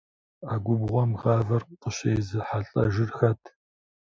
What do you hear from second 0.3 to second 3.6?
А губгъуэм гъавэр къыщезыхьэлӏэжыр хэт?